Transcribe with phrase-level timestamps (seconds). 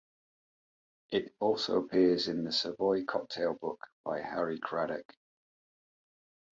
[1.11, 5.13] It also appears in "The Savoy Cocktail Book" by Harry Craddock.